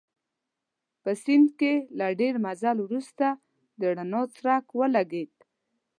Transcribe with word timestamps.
په 1.01 1.11
سیند 1.23 1.47
کې 1.59 1.73
له 1.99 2.07
ډېر 2.19 2.33
مزل 2.45 2.77
وروسته 2.83 3.25
د 3.79 3.81
رڼا 3.97 4.21
څرک 4.35 4.65
ولګېد. 4.79 5.33